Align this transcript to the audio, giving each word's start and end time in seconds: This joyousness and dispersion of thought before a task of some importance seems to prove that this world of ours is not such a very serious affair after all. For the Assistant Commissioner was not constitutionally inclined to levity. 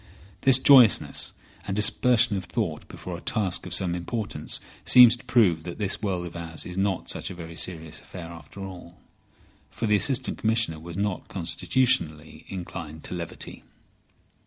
This 0.41 0.57
joyousness 0.57 1.31
and 1.67 1.75
dispersion 1.75 2.35
of 2.35 2.45
thought 2.45 2.87
before 2.87 3.15
a 3.15 3.21
task 3.21 3.67
of 3.67 3.73
some 3.75 3.93
importance 3.93 4.59
seems 4.83 5.15
to 5.15 5.23
prove 5.25 5.61
that 5.61 5.77
this 5.77 6.01
world 6.01 6.25
of 6.25 6.35
ours 6.35 6.65
is 6.65 6.75
not 6.75 7.07
such 7.07 7.29
a 7.29 7.35
very 7.35 7.55
serious 7.55 7.99
affair 7.99 8.29
after 8.29 8.61
all. 8.61 8.97
For 9.69 9.85
the 9.85 9.95
Assistant 9.97 10.39
Commissioner 10.39 10.79
was 10.79 10.97
not 10.97 11.27
constitutionally 11.27 12.45
inclined 12.49 13.03
to 13.03 13.13
levity. 13.13 13.61